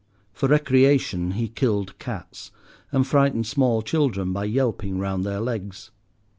For 0.33 0.49
recreation 0.49 1.33
he 1.33 1.47
killed 1.47 1.99
cats 1.99 2.49
and 2.91 3.05
frightened 3.05 3.45
small 3.45 3.83
children 3.83 4.33
by 4.33 4.45
yelping 4.45 4.97
round 4.97 5.23
their 5.23 5.39
legs. 5.39 5.91